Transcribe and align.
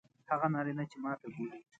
هغه 0.31 0.47
نارینه 0.53 0.83
چې 0.91 0.97
ماته 1.03 1.27
ګوري 1.35 1.59